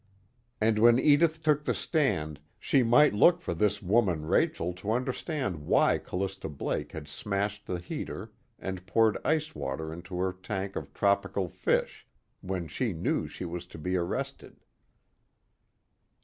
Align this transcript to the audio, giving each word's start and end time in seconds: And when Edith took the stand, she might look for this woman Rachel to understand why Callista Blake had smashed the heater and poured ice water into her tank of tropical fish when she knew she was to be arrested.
And 0.59 0.79
when 0.79 0.97
Edith 0.97 1.43
took 1.43 1.63
the 1.63 1.75
stand, 1.75 2.39
she 2.57 2.81
might 2.81 3.13
look 3.13 3.39
for 3.39 3.53
this 3.53 3.83
woman 3.83 4.25
Rachel 4.25 4.73
to 4.73 4.93
understand 4.93 5.67
why 5.67 5.99
Callista 5.99 6.49
Blake 6.49 6.91
had 6.91 7.07
smashed 7.07 7.67
the 7.67 7.77
heater 7.77 8.31
and 8.57 8.83
poured 8.87 9.19
ice 9.23 9.53
water 9.53 9.93
into 9.93 10.17
her 10.17 10.33
tank 10.33 10.75
of 10.75 10.91
tropical 10.95 11.47
fish 11.47 12.07
when 12.41 12.67
she 12.67 12.93
knew 12.93 13.27
she 13.27 13.45
was 13.45 13.67
to 13.67 13.77
be 13.77 13.95
arrested. 13.95 14.61